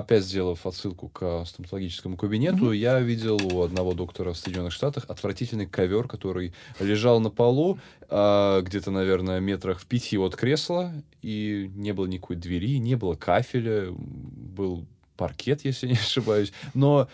[0.00, 2.76] опять сделав отсылку к стоматологическому кабинету, mm-hmm.
[2.76, 8.60] я видел у одного доктора в Соединенных Штатах отвратительный ковер, который лежал на полу, э,
[8.62, 13.90] где-то, наверное, метрах в пяти от кресла, и не было никакой двери, не было кафеля,
[13.90, 14.86] был
[15.16, 17.08] паркет, если не ошибаюсь, но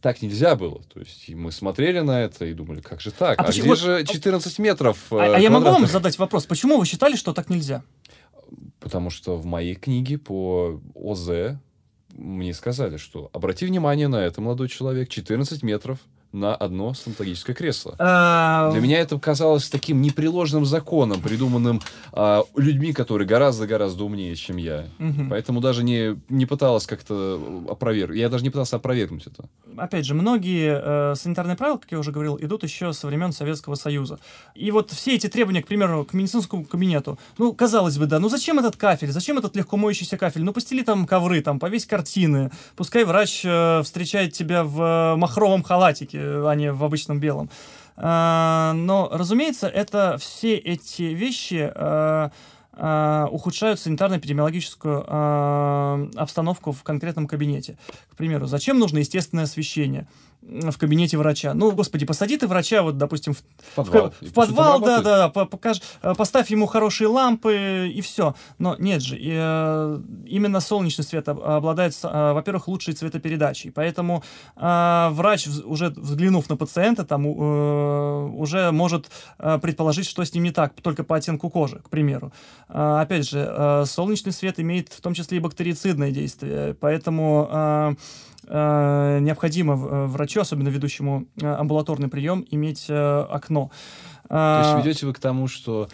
[0.00, 0.82] так нельзя было.
[0.84, 3.38] То есть мы смотрели на это и думали, как же так?
[3.38, 3.74] А, а почему...
[3.74, 5.12] где же 14 метров?
[5.12, 7.82] А, а я могу вам задать вопрос, почему вы считали, что так нельзя?
[8.78, 11.58] Потому что в моей книге по ОЗ
[12.12, 15.98] мне сказали, что обрати внимание на это, молодой человек, 14 метров
[16.32, 17.94] на одно стоматологическое кресло.
[17.98, 18.70] А...
[18.70, 21.80] Для меня это казалось таким непреложным законом, придуманным
[22.12, 24.86] а, людьми, которые гораздо-гораздо умнее, чем я.
[24.98, 25.28] Угу.
[25.30, 28.18] Поэтому даже не, не пыталась как-то опровергнуть.
[28.18, 29.44] Я даже не пытался опровергнуть это.
[29.76, 30.80] Опять же, многие
[31.12, 34.18] э, санитарные правила, как я уже говорил, идут еще со времен Советского Союза.
[34.54, 38.28] И вот все эти требования, к примеру, к медицинскому кабинету, ну, казалось бы, да, ну
[38.28, 40.42] зачем этот кафель, зачем этот легко моющийся кафель?
[40.42, 45.62] Ну, постели там ковры, там, повесь картины, пускай врач э, встречает тебя в э, махровом
[45.62, 47.50] халатике, а не в обычном белом.
[47.96, 52.30] А, но, разумеется, это все эти вещи а,
[52.72, 55.04] а, ухудшают санитарно-эпидемиологическую
[56.16, 57.76] обстановку в конкретном кабинете.
[58.10, 60.06] К примеру, зачем нужно естественное освещение?
[60.50, 61.54] В кабинете врача.
[61.54, 63.42] Ну, господи, посади ты врача, вот, допустим, в,
[63.74, 68.34] подвал, в, в подвал да, да, да, покаж, э, поставь ему хорошие лампы и все.
[68.58, 74.24] Но нет же, и, э, именно солнечный свет обладает, э, во-первых, лучшей цветопередачей, поэтому
[74.56, 80.50] э, врач, уже взглянув на пациента, там э, уже может предположить, что с ним не
[80.50, 82.32] так, только по оттенку кожи, к примеру.
[82.68, 87.96] Э, опять же, солнечный свет имеет в том числе и бактерицидное действие, поэтому
[88.52, 93.70] необходимо э, врачу, особенно ведущему э, амбулаторный прием, иметь э, окно.
[94.28, 95.88] То есть ведете вы к тому, что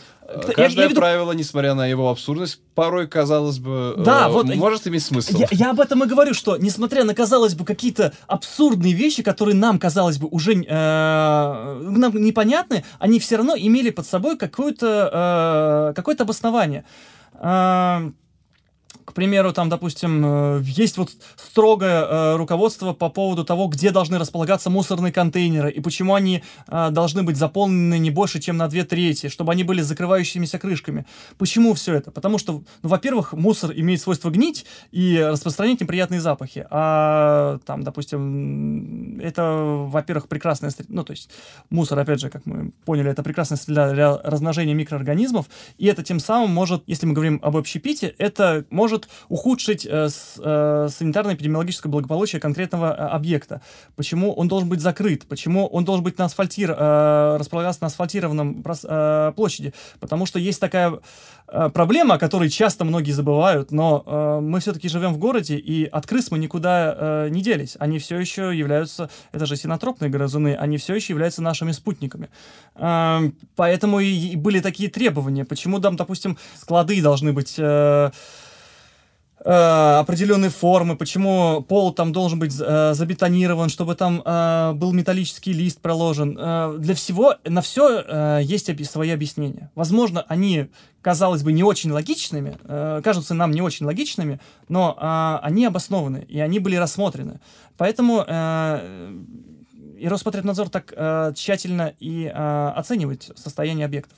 [0.54, 1.00] каждое я, я веду...
[1.00, 5.38] правило, несмотря на его абсурдность, порой, казалось бы, да, э, вот, может иметь смысл.
[5.38, 9.54] Я, я об этом и говорю, что, несмотря на, казалось бы, какие-то абсурдные вещи, которые
[9.54, 15.94] нам, казалось бы, уже э, нам непонятны, они все равно имели под собой какое-то э,
[15.94, 16.84] какое обоснование.
[17.40, 18.10] Э,
[19.06, 24.18] К примеру, там, допустим, э, есть вот строгое э, руководство по поводу того, где должны
[24.18, 28.84] располагаться мусорные контейнеры и почему они э, должны быть заполнены не больше, чем на две
[28.84, 31.06] трети, чтобы они были закрывающимися крышками.
[31.38, 32.10] Почему все это?
[32.10, 36.66] Потому что, ну, во-первых, мусор имеет свойство гнить и распространять неприятные запахи.
[36.68, 40.72] А там, допустим, это, во-первых, прекрасная...
[40.88, 41.30] Ну, то есть
[41.70, 45.46] мусор, опять же, как мы поняли, это прекрасная среда для размножения микроорганизмов,
[45.78, 48.95] и это тем самым может, если мы говорим об общепите, это может
[49.28, 53.60] ухудшить э, с, э, санитарно-эпидемиологическое благополучие конкретного э, объекта.
[53.96, 55.26] Почему он должен быть закрыт?
[55.28, 59.72] Почему он должен быть на асфальтир, э, располагаться на асфальтированном э, площади?
[60.00, 60.98] Потому что есть такая
[61.48, 65.84] э, проблема, о которой часто многие забывают, но э, мы все-таки живем в городе, и
[65.84, 67.76] от крыс мы никуда э, не делись.
[67.78, 72.28] Они все еще являются, это же синотропные грызуны, они все еще являются нашими спутниками.
[72.74, 75.44] Э, поэтому и, и были такие требования.
[75.44, 77.54] Почему там, допустим, склады должны быть...
[77.58, 78.10] Э,
[79.44, 85.80] определенной формы, почему пол там должен быть э, забетонирован, чтобы там э, был металлический лист
[85.80, 86.36] проложен.
[86.40, 89.70] Э, для всего, на все э, есть оби- свои объяснения.
[89.74, 90.68] Возможно, они,
[91.02, 96.24] казалось бы, не очень логичными, э, кажутся нам не очень логичными, но э, они обоснованы,
[96.28, 97.40] и они были рассмотрены.
[97.76, 99.12] Поэтому э,
[99.98, 104.16] и Роспотребнадзор так э, тщательно и э, оценивает состояние объектов.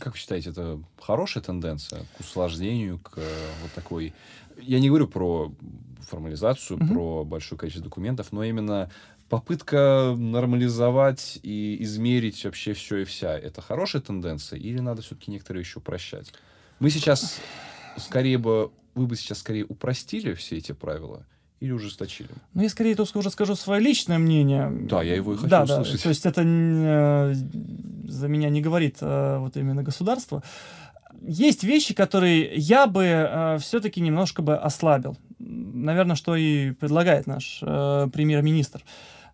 [0.00, 4.12] Как вы считаете, это хорошая тенденция к усложнению, к э, вот такой...
[4.60, 5.52] Я не говорю про
[6.08, 6.88] формализацию, Мгм.
[6.88, 8.90] про большое количество документов, но именно
[9.28, 13.38] попытка нормализовать и измерить вообще все и вся.
[13.38, 16.32] Это хорошая тенденция или надо все-таки некоторые еще упрощать?
[16.78, 17.40] Мы сейчас
[17.96, 18.70] скорее бы...
[18.94, 21.26] Вы бы сейчас скорее упростили все эти правила
[21.60, 22.28] или ужесточили?
[22.52, 24.70] Ну, я скорее только уже скажу свое личное мнение.
[24.70, 25.80] Да, я его и хочу да, да.
[25.80, 26.02] услышать.
[26.02, 27.34] То есть это э,
[28.08, 30.42] за меня не говорит э, вот именно государство.
[31.26, 35.16] Есть вещи, которые я бы все-таки немножко бы ослабил.
[35.38, 38.82] Наверное, что и предлагает наш э, премьер-министр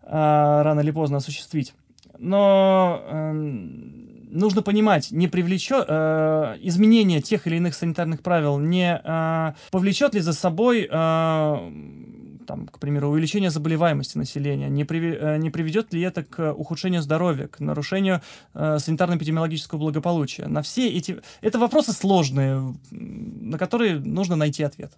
[0.03, 1.73] э, рано или поздно осуществить.
[2.17, 3.33] Но э,
[4.31, 10.21] нужно понимать, не привлечет э, изменение тех или иных санитарных правил не э, повлечет ли
[10.21, 11.71] за собой э,
[12.51, 17.01] там, к примеру, увеличение заболеваемости населения, не, приви- э, не приведет ли это к ухудшению
[17.01, 18.21] здоровья, к нарушению
[18.53, 20.47] э, санитарно-эпидемиологического благополучия.
[20.47, 21.21] На все эти...
[21.39, 24.91] Это вопросы сложные, на которые нужно найти ответ.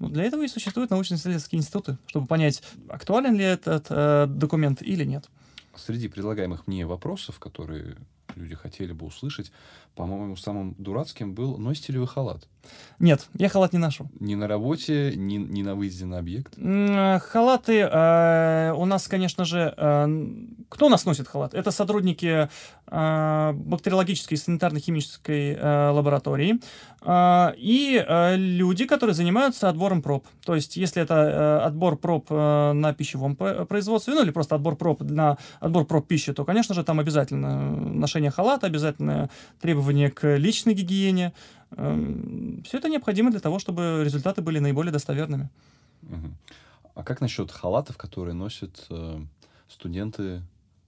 [0.00, 5.04] Ну, для этого и существуют научно-исследовательские институты, чтобы понять, актуален ли этот э, документ или
[5.04, 5.30] нет.
[5.76, 7.94] Среди предлагаемых мне вопросов, которые
[8.34, 9.52] люди хотели бы услышать,
[9.94, 12.48] по-моему, самым дурацким был «Носите ли вы халат?»
[12.98, 14.08] Нет, я халат не ношу.
[14.20, 16.54] Ни на работе, ни, ни на выезде на объект.
[16.56, 20.26] Э, Халаты э, у нас, конечно же, э,
[20.68, 21.52] кто у нас носит халат?
[21.52, 22.48] Это сотрудники
[22.86, 26.60] э, бактериологической и санитарно-химической э, лаборатории
[27.00, 30.24] э, и э, люди, которые занимаются отбором проб.
[30.44, 34.76] То есть, если это э, отбор проб э, на пищевом производстве, ну или просто отбор
[34.76, 39.28] проб на отбор проб пищи, то, конечно же, там обязательно ношение халата, обязательно
[39.60, 41.32] требования к личной гигиене.
[42.64, 45.48] Все это необходимо для того, чтобы результаты были наиболее достоверными.
[46.94, 49.20] А как насчет халатов, которые носят э,
[49.66, 50.42] студенты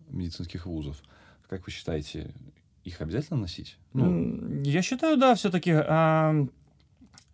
[0.09, 1.03] медицинских вузов?
[1.49, 2.35] Как вы считаете,
[2.85, 3.79] их обязательно носить?
[3.95, 5.73] Ну, Я считаю, да, все-таки.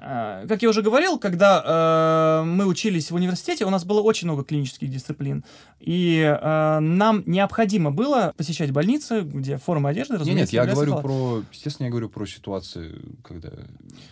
[0.01, 4.45] Как я уже говорил, когда а, мы учились в университете, у нас было очень много
[4.45, 5.45] клинических дисциплин.
[5.79, 10.93] И а, нам необходимо было посещать больницы, где форма одежды, нет, нет, разумеется, я говорю
[10.93, 11.05] халат.
[11.05, 13.51] про, естественно, я говорю про ситуации, когда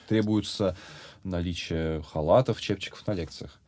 [0.08, 0.76] требуется
[1.24, 3.58] наличие халатов, чепчиков на лекциях.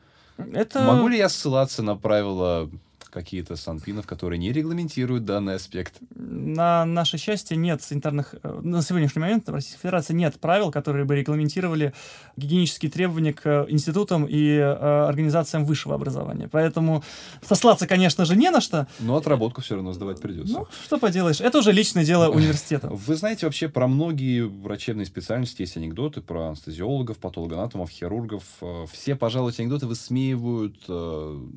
[0.53, 0.83] Это...
[0.83, 2.71] Могу ли я ссылаться на правила
[3.11, 5.95] какие-то санпинов, которые не регламентируют данный аспект?
[6.15, 8.35] На наше счастье нет санитарных...
[8.43, 11.93] э, На сегодняшний момент в Российской Федерации нет правил, которые бы регламентировали
[12.37, 14.65] гигиенические требования к институтам и э,
[15.09, 16.49] организациям высшего образования.
[16.51, 17.03] Поэтому
[17.43, 18.87] сослаться, конечно же, не на что.
[19.01, 20.53] Но отработку все равно сдавать придется.
[20.55, 22.89] Ну, что поделаешь, это уже личное дело университета.
[22.89, 28.45] Вы знаете, вообще про многие врачебные специальности есть анекдоты про анестезиологов, патологоанатомов, хирургов.
[28.61, 30.93] Э, Все, пожалуй, эти анекдоты высмеивают э,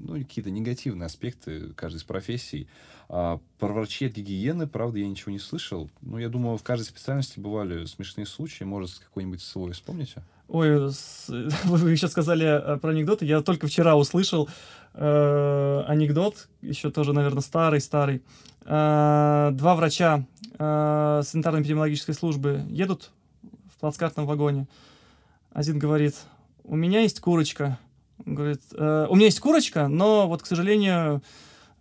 [0.06, 1.43] ну, какие-то негативные аспекты
[1.76, 2.68] каждой из профессий.
[3.10, 5.90] А про врачей от гигиены, правда, я ничего не слышал.
[6.02, 8.64] Ну, я думаю, в каждой специальности бывали смешные случаи.
[8.64, 10.24] Может, какой-нибудь свой вспомните?
[10.48, 11.28] Ой, с-
[11.66, 13.26] вы сейчас сказали э, про анекдоты.
[13.26, 14.50] Я только вчера услышал
[14.94, 18.24] э, анекдот, еще тоже, наверное, старый-старый.
[18.66, 20.26] Э, два врача
[20.58, 23.12] э, санитарно-эпидемиологической службы едут
[23.76, 24.68] в плацкартном вагоне.
[25.52, 26.16] Один говорит,
[26.64, 27.78] у меня есть курочка.
[28.20, 31.22] Говорит, «Э, у меня есть курочка, но вот, к сожалению,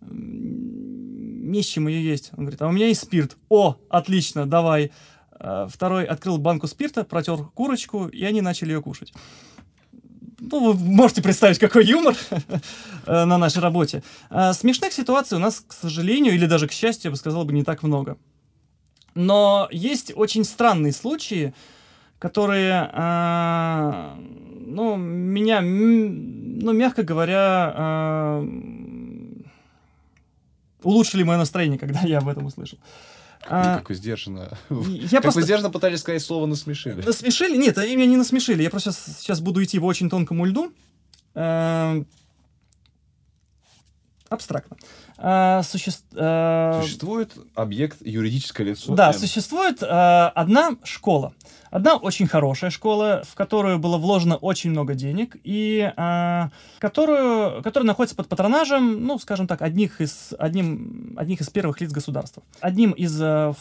[0.01, 2.31] не с чем ее есть.
[2.35, 3.37] Он говорит, а у меня есть спирт.
[3.49, 4.91] О, отлично, давай.
[5.39, 9.13] Э, Второй открыл банку спирта, протер курочку, и они начали ее кушать.
[10.39, 12.15] ну, вы можете представить, какой юмор
[13.05, 14.03] э, на нашей работе.
[14.29, 17.53] А смешных ситуаций у нас, к сожалению, или даже к счастью, я бы сказал, бы
[17.53, 18.17] не так много.
[19.15, 21.53] Но есть очень странные случаи,
[22.23, 24.15] которые, э,
[24.65, 28.47] ну, меня, ну, мягко говоря, э,
[30.83, 32.79] улучшили мое настроение, когда я об этом услышал.
[33.45, 34.57] А, как вы сдержанно...
[34.69, 35.41] Я как просто...
[35.41, 37.01] вы сдержанно пытались сказать слово «насмешили».
[37.01, 37.57] Насмешили?
[37.57, 38.63] Нет, они меня не насмешили.
[38.63, 40.71] Я просто сейчас, сейчас буду идти по очень тонкому льду.
[41.35, 42.01] Э,
[44.29, 44.77] абстрактно.
[45.17, 45.91] Э, суще...
[46.15, 48.95] э, Существует объект юридическое лицо.
[48.95, 49.13] Да, М.
[49.13, 51.33] существует э, одна школа.
[51.71, 56.49] Одна очень хорошая школа, в которую было вложено очень много денег, и э,
[56.79, 61.91] которую, которая находится под патронажем, ну, скажем так, одних из, одним, одних из первых лиц
[61.91, 62.43] государства.
[62.59, 63.53] Одним из э,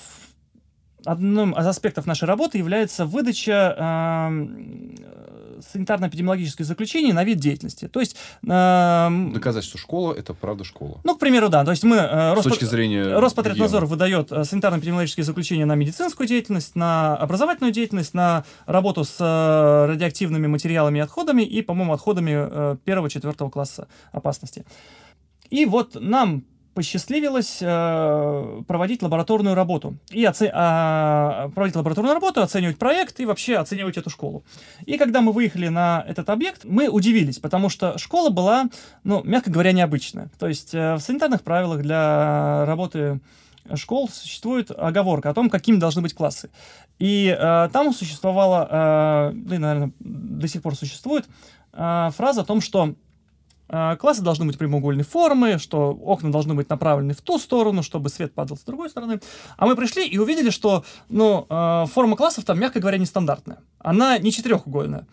[1.05, 5.32] Одним из аспектов нашей работы является выдача э,
[5.75, 7.89] санитарно-эпидемиологических заключений на вид деятельности.
[7.89, 11.01] То есть, э, Доказать, что школа— это правда школа.
[11.05, 11.65] ну, к примеру, да.
[11.65, 11.97] То есть мы...
[11.97, 13.87] э, С Роспо- точки зрения Роспотребнадзор гигиены.
[13.91, 20.47] выдает э, санитарно-эпидемиологические заключения на медицинскую деятельность, на образовательную деятельность, на работу с э, радиоактивными
[20.47, 24.65] материалами и отходами и, по-моему, отходами э, первого-четвертого класса опасности.
[25.51, 26.45] И вот нам
[26.75, 29.97] посчастливилось э, проводить лабораторную работу.
[30.11, 34.45] И оце- а, проводить лабораторную работу, оценивать проект и вообще оценивать эту школу.
[34.87, 38.69] И когда мы выехали на этот объект, мы удивились, потому что школа была,
[39.05, 40.31] ну, мягко говоря, необычная.
[40.39, 43.21] То есть э, в санитарных правилах для работы
[43.75, 46.51] школ существует оговорка о том, какими должны быть классы.
[46.99, 51.27] И э, там существовала, э, да и, наверное, до сих пор существует,
[51.73, 52.95] э, фраза о том, что э,
[53.69, 58.35] классы должны быть прямоугольной формы, что окна должны быть направлены в ту сторону, чтобы свет
[58.35, 59.21] падал с другой стороны.
[59.57, 63.59] А мы пришли и увидели, что ну, э, форма классов там, мягко говоря, нестандартная.
[63.79, 65.07] Она не четырехугольная,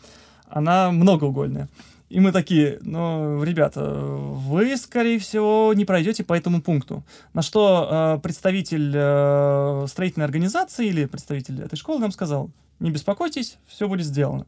[0.49, 1.69] она многоугольная.
[2.09, 7.03] И мы такие, ну, ребята, вы, скорее всего, не пройдете по этому пункту.
[7.33, 13.59] На что э, представитель э, строительной организации или представитель этой школы нам сказал, не беспокойтесь,
[13.67, 14.47] все будет сделано.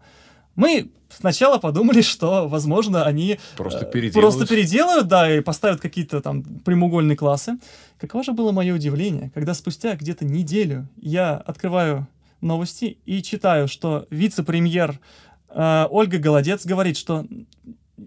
[0.55, 4.13] Мы сначала подумали, что, возможно, они Просто э, переделывают.
[4.35, 7.57] просто переделают, да, и поставят какие-то там прямоугольные классы.
[7.99, 12.07] Каково же было мое удивление, когда спустя где-то неделю я открываю
[12.41, 14.99] новости и читаю, что вице-премьер
[15.49, 17.25] э, Ольга Голодец говорит, что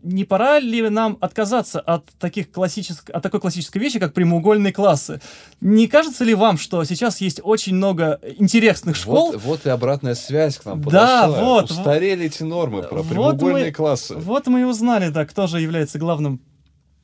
[0.02, 5.20] не пора ли нам отказаться от, таких классических, от такой классической вещи, как прямоугольные классы?
[5.60, 10.14] Не кажется ли вам, что сейчас есть очень много интересных школ, Вот, вот и обратная
[10.14, 11.44] связь к нам Да, подошла.
[11.44, 14.14] вот, Устарели эти нормы про Вот прямоугольные мы- классы.
[14.16, 16.40] Вот мы и узнали, да, кто же является главным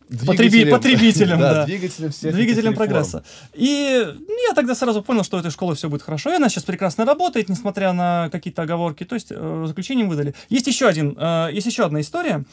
[0.09, 1.65] Двигателем- потребителем, да.
[1.67, 3.23] двигателем всех двигателем прогресса.
[3.55, 4.05] И
[4.49, 6.33] я тогда сразу понял, что у этой школы все будет хорошо.
[6.33, 9.05] И она сейчас прекрасно работает, несмотря на какие-то оговорки.
[9.05, 10.35] То есть э, заключением выдали.
[10.49, 12.39] Есть еще один, э, есть еще одна история.
[12.39, 12.45] Э,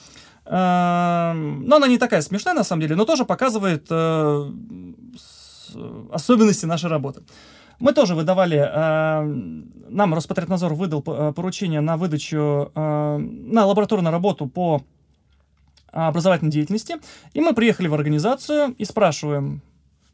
[0.49, 4.51] но она не такая смешная, на самом деле, но тоже показывает э,
[6.11, 7.23] особенности нашей работы.
[7.79, 9.21] Мы тоже выдавали, э,
[9.89, 14.81] нам Роспотребнадзор выдал э, поручение на выдачу, э, на лабораторную работу по
[15.91, 16.95] образовательной деятельности.
[17.33, 19.61] И мы приехали в организацию и спрашиваем,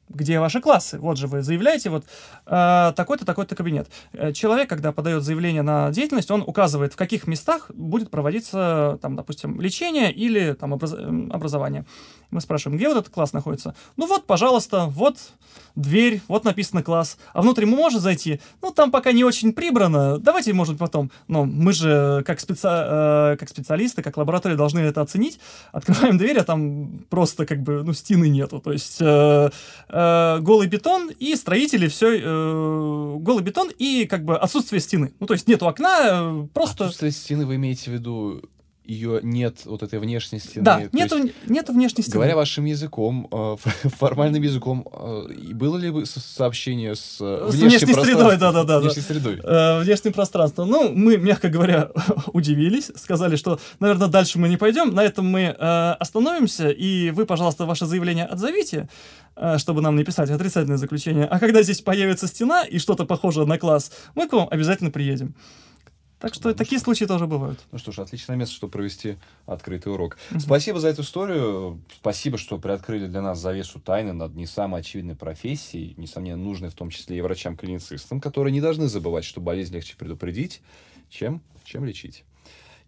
[0.10, 1.00] где ваши классы?
[1.00, 2.04] Вот же вы заявляете, вот
[2.46, 3.88] э, такой-то, такой-то кабинет.
[4.14, 9.16] Э, Человек, когда подает заявление на деятельность, он указывает, в каких местах будет проводиться, там,
[9.16, 11.86] допустим, лечение или там, образ- м, образование.
[12.32, 13.76] Мы спрашиваем, где вот этот класс находится?
[13.98, 15.18] Ну вот, пожалуйста, вот
[15.76, 17.18] дверь, вот написано класс.
[17.34, 18.40] А внутрь мы можем зайти?
[18.62, 20.18] Ну, там пока не очень прибрано.
[20.20, 21.12] Давайте, может, потом.
[21.28, 25.40] Но мы же, как, спеца- э, как специалисты, как лаборатория, должны это оценить.
[25.72, 28.60] Открываем дверь, а там просто как бы, ну, стены нету.
[28.60, 29.50] То есть э,
[29.94, 32.20] э, голый бетон и строители все...
[32.20, 35.14] э, голый бетон и как бы отсутствие стены.
[35.20, 36.86] Ну, то есть нету окна, э, просто...
[36.86, 38.42] Отсутствие стены вы имеете в виду
[38.86, 40.64] ее нет, вот этой внешней стены.
[40.66, 42.16] Да, То нету, есть, нету внешней стены.
[42.16, 43.56] Говоря вашим языком, э,
[43.98, 48.40] формальным языком, э, было ли бы со- сообщение с, э, С внешней средой, пространством?
[48.40, 48.80] да-да-да, да.
[48.82, 49.40] Внешней средой.
[49.44, 50.70] э, внешним пространством.
[50.70, 51.92] Ну, мы, мягко говоря,
[52.34, 54.94] удивились, сказали, что, наверное, дальше мы не пойдем.
[54.94, 58.90] На этом мы э, остановимся, и вы, пожалуйста, ваше заявление отзовите,
[59.36, 61.26] э, чтобы нам написать отрицательное заключение.
[61.26, 65.36] А когда здесь появится стена и что-то похожее на класс, мы к вам обязательно приедем.
[66.24, 67.60] Так что Ну, такие случаи тоже бывают.
[67.74, 70.18] Ну что ж, отличное место, чтобы провести открытый урок.
[70.40, 71.82] Спасибо за эту историю.
[71.94, 76.76] Спасибо, что приоткрыли для нас завесу тайны над не самой очевидной профессией, несомненно, нужной в
[76.76, 80.62] том числе и врачам-клиницистам, которые не должны забывать, что болезнь легче предупредить,
[81.10, 82.24] чем, чем лечить.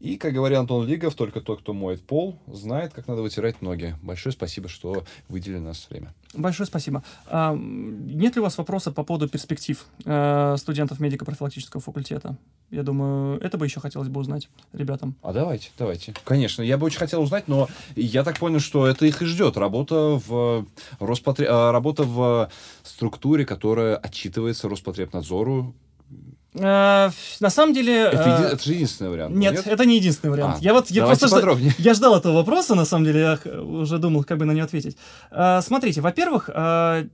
[0.06, 3.96] И, как говорил Антон Лигов, только тот, кто моет пол, знает, как надо вытирать ноги.
[4.04, 6.14] Большое спасибо, что выделили нас время.
[6.36, 7.04] Большое спасибо.
[7.26, 12.38] А, нет ли у вас вопроса по поводу перспектив э, студентов медико-профилактического факультета?
[12.70, 15.16] Я думаю, это бы еще хотелось бы узнать ребятам.
[15.24, 16.14] А давайте, давайте.
[16.24, 19.58] Конечно, я бы очень хотел узнать, но я так понял, что это их и ждет.
[19.58, 20.68] Работа в,
[21.00, 21.48] Роспотре...
[21.50, 22.52] А, работа в
[22.84, 25.74] структуре, которая отчитывается Роспотребнадзору,
[26.12, 28.04] Э, на самом деле...
[28.04, 29.36] Это, э, это же единственный вариант.
[29.36, 29.68] Нет, нет?
[29.68, 30.58] это не единственный вариант.
[30.60, 31.74] А, я вот я просто подробнее.
[31.78, 34.98] я ждал этого вопроса, на самом деле, я уже думал, как бы на него ответить.
[35.32, 37.08] Э, смотрите, во-первых, э,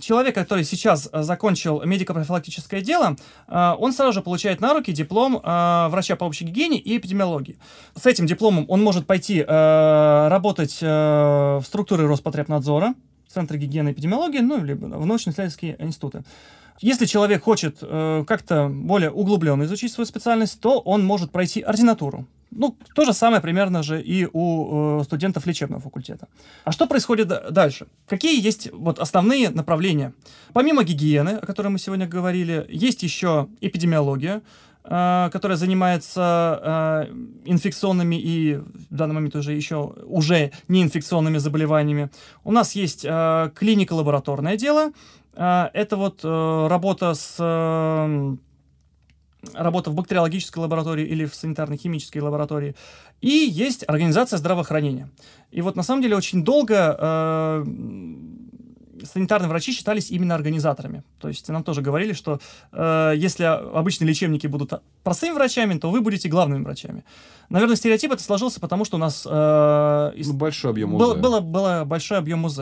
[0.00, 3.16] человек, который сейчас э, закончил медико-профилактическое дело,
[3.48, 7.58] э, он сразу же получает на руки диплом э, врача по общей гигиене и эпидемиологии.
[8.00, 10.86] С этим дипломом он может пойти э, работать э,
[11.58, 12.94] в структуры Роспотребнадзора,
[13.28, 16.22] Центры гигиены и эпидемиологии, ну, либо в научно-исследовательские институты.
[16.80, 22.26] Если человек хочет э, как-то более углубленно изучить свою специальность, то он может пройти ординатуру.
[22.50, 26.28] Ну, то же самое примерно же и у э, студентов лечебного факультета.
[26.64, 27.86] А что происходит дальше?
[28.06, 30.12] Какие есть вот основные направления?
[30.54, 34.40] Помимо гигиены, о которой мы сегодня говорили, есть еще эпидемиология,
[34.84, 37.14] э, которая занимается э,
[37.44, 38.54] инфекционными и
[38.90, 42.08] в данный момент уже еще уже неинфекционными заболеваниями.
[42.44, 44.92] У нас есть э, клинико-лабораторное дело.
[45.38, 48.36] Э, это вот э, работа с э,
[49.54, 52.74] работа в бактериологической лаборатории или в санитарно-химической лаборатории.
[53.20, 55.08] И есть организация здравоохранения.
[55.52, 57.64] И вот на самом деле очень долго э,
[59.04, 61.02] санитарные врачи считались именно организаторами.
[61.20, 62.40] То есть нам тоже говорили, что
[62.72, 64.72] э, если обычные лечебники будут
[65.04, 67.04] простыми врачами, то вы будете главными врачами.
[67.48, 71.18] Наверное, стереотип это сложился, потому что у нас э, ис- Ну, большой объем был- УЗ.
[71.18, 72.60] было, было большой объем УЗ.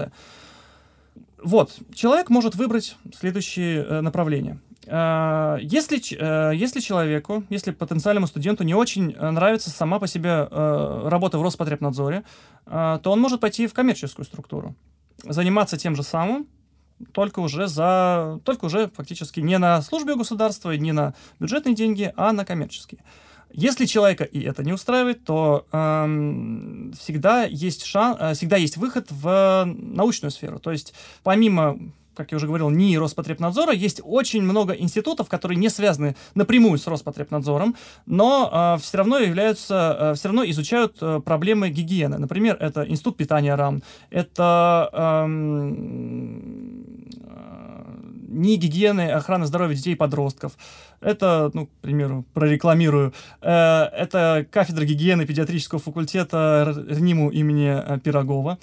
[1.47, 4.59] Вот, человек может выбрать следующие э, направления.
[4.85, 10.49] Э, Если, э, если человеку, если потенциальному студенту не очень э, нравится сама по себе
[10.51, 12.25] э, работа в Роспотребнадзоре,
[12.67, 14.75] э, то он может пойти в коммерческую структуру,
[15.23, 16.49] заниматься тем же самым,
[17.13, 22.33] только уже за, только уже фактически не на службе государства, не на бюджетные деньги, а
[22.33, 23.05] на коммерческие.
[23.53, 29.65] Если человека и это не устраивает, то эм, всегда есть шанс, всегда есть выход в
[29.67, 30.59] научную сферу.
[30.59, 31.79] То есть помимо
[32.17, 36.87] как я уже говорил, НИИ Роспотребнадзора, есть очень много институтов, которые не связаны напрямую с
[36.87, 37.77] Роспотребнадзором,
[38.07, 42.19] но все равно являются, все равно изучают э, проблемы гигиены.
[42.19, 45.27] Например, это Институт питания РАМ, это э,
[48.29, 50.53] НИИ гигиены охраны здоровья детей и подростков.
[51.01, 53.13] Это, ну, к примеру, прорекламирую.
[53.41, 58.59] Э, это кафедра гигиены педиатрического факультета РНИМу имени э, Пирогова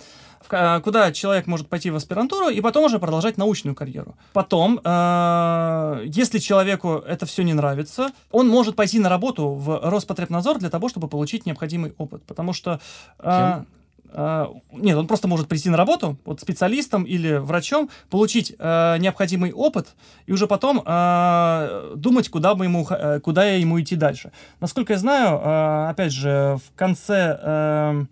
[0.84, 4.16] куда человек может пойти в аспирантуру и потом уже продолжать научную карьеру.
[4.34, 10.60] Потом, э, если человеку это все не нравится, он может пойти на работу в Роспотребнадзор
[10.60, 12.24] для того, чтобы получить необходимый опыт.
[12.24, 12.80] Потому что...
[13.22, 13.68] Кем?
[14.14, 19.52] Э, нет, он просто может прийти на работу вот специалистом или врачом, получить э, необходимый
[19.52, 19.96] опыт
[20.26, 24.32] и уже потом э, думать, куда бы ему э, куда ему идти дальше.
[24.60, 28.06] Насколько я знаю, э, опять же, в конце э,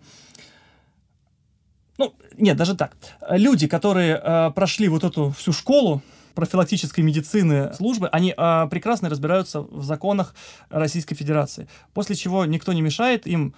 [1.98, 2.96] ну, нет, даже так.
[3.30, 6.02] Люди, которые э, прошли вот эту всю школу
[6.34, 10.34] профилактической медицины службы, они э, прекрасно разбираются в законах
[10.70, 11.68] Российской Федерации.
[11.94, 13.54] После чего никто не мешает им,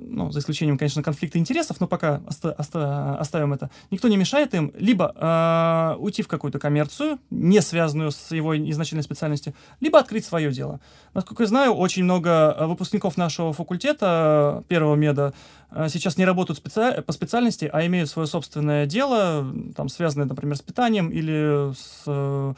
[0.00, 4.54] ну, за исключением, конечно, конфликта интересов, но пока оста- оста- оставим это, никто не мешает
[4.54, 10.24] им либо э, уйти в какую-то коммерцию, не связанную с его изначальной специальностью, либо открыть
[10.24, 10.80] свое дело.
[11.14, 15.32] Насколько я знаю, очень много э, выпускников нашего факультета, э, первого меда,
[15.70, 19.46] э, сейчас не работают специ- по специальности, а имеют свое собственное дело,
[19.76, 22.54] там, связанное, например, с питанием или с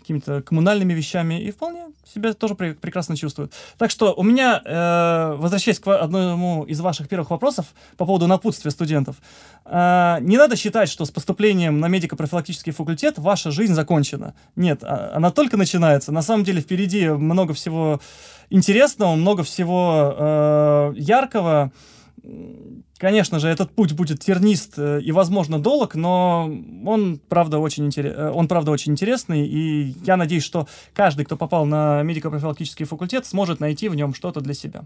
[0.00, 3.52] какими-то коммунальными вещами, и вполне себя тоже пре- прекрасно чувствуют.
[3.78, 8.70] Так что у меня, э, возвращаясь к одному из ваших первых вопросов по поводу напутствия
[8.70, 9.16] студентов,
[9.64, 14.34] э, не надо считать, что с поступлением на медико-профилактический факультет ваша жизнь закончена.
[14.56, 16.12] Нет, а- она только начинается.
[16.12, 18.00] На самом деле впереди много всего
[18.50, 21.70] интересного, много всего э, яркого.
[23.00, 28.14] Конечно же, этот путь будет тернист э, и, возможно, долг, но он, правда, очень, интерес...
[28.14, 33.24] э, он, правда, очень интересный, и я надеюсь, что каждый, кто попал на медико-профилактический факультет,
[33.24, 34.84] сможет найти в нем что-то для себя.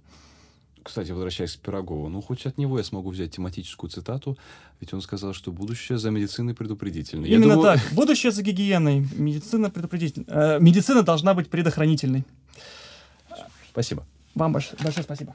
[0.85, 4.39] Кстати, возвращаясь к Пирогову, ну, хоть от него я смогу взять тематическую цитату,
[4.79, 7.27] ведь он сказал, что будущее за медициной предупредительно.
[7.27, 7.95] Я Именно думаю- так.
[7.95, 9.09] Будущее за гигиеной.
[9.17, 10.59] Медицина предупредительная.
[10.59, 12.25] Э, медицина должна быть предохранительной.
[13.73, 14.07] Спасибо.
[14.37, 15.35] Вам большое, большое спасибо.